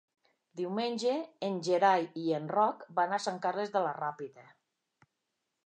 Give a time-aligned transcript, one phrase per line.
[0.61, 1.11] Diumenge
[1.47, 4.49] en Gerai i en Roc van a Sant Carles de la Ràpita.